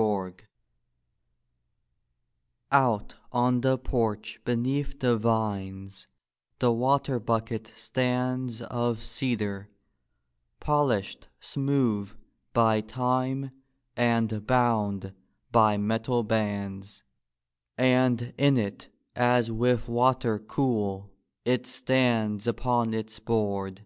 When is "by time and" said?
12.54-14.46